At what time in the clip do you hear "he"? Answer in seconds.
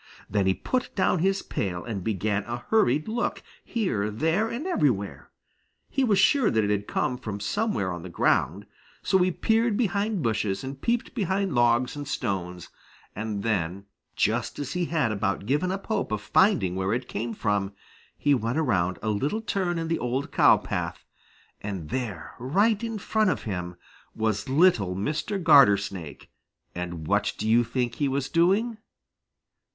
0.47-0.55, 5.91-6.03, 9.19-9.29, 14.73-14.85, 18.17-18.33, 27.93-28.07